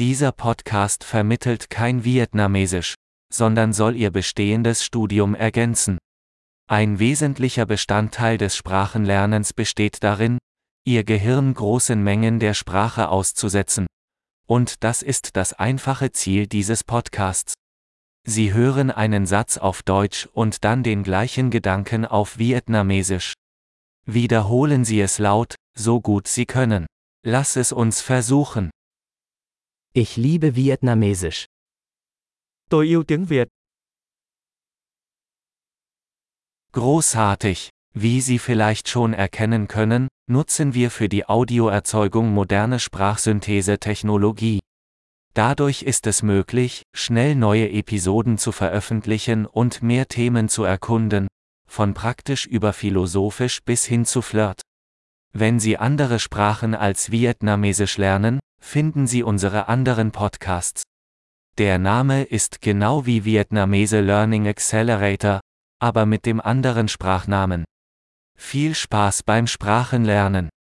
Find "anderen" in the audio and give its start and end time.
59.68-60.10, 66.40-66.88